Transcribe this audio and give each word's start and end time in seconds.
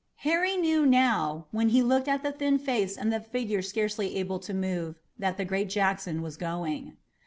Harry 0.25 0.57
knew 0.57 0.83
now, 0.83 1.45
when 1.51 1.69
he 1.69 1.83
looked 1.83 2.07
at 2.07 2.23
the 2.23 2.31
thin 2.31 2.57
face 2.57 2.97
and 2.97 3.13
the 3.13 3.19
figure 3.19 3.61
scarcely 3.61 4.15
able 4.15 4.39
to 4.39 4.51
move, 4.51 4.99
that 5.19 5.37
the 5.37 5.45
great 5.45 5.69
Jackson 5.69 6.23
was 6.23 6.37
going. 6.37 6.97